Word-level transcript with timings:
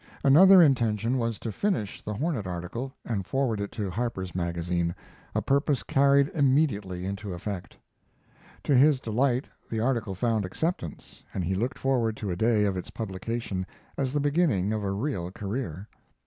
Another 0.23 0.63
intention 0.63 1.19
was 1.19 1.37
to 1.37 1.51
finish 1.51 2.01
the 2.01 2.15
Hornet 2.15 2.47
article, 2.47 2.91
and 3.05 3.23
forward 3.23 3.61
it 3.61 3.71
to 3.73 3.91
Harper's 3.91 4.33
Magazine 4.33 4.95
a 5.35 5.43
purpose 5.43 5.83
carried 5.83 6.29
immediately 6.29 7.05
into 7.05 7.35
effect. 7.35 7.77
To 8.63 8.73
his 8.75 8.99
delight 8.99 9.45
the 9.69 9.79
article 9.79 10.15
found 10.15 10.43
acceptance, 10.43 11.21
and 11.35 11.43
he 11.43 11.53
looked 11.53 11.77
forward 11.77 12.17
to 12.17 12.25
the 12.25 12.35
day 12.35 12.63
of 12.65 12.75
its 12.77 12.89
publication 12.89 13.63
as 13.95 14.11
the 14.11 14.19
beginning 14.19 14.73
of 14.73 14.83
a 14.83 14.89
real 14.89 15.29
career. 15.29 15.87